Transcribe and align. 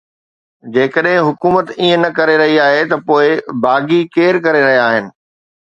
جيڪڏهن 0.77 1.19
حڪومت 1.27 1.67
ائين 1.81 2.01
نه 2.05 2.09
ڪري 2.17 2.39
رهي 2.43 2.57
آهي 2.65 2.81
ته 2.91 2.99
پوءِ 3.11 3.29
باغي 3.67 4.01
ڪري 4.19 4.59
رهيا 4.67 4.85
آهن 4.91 5.17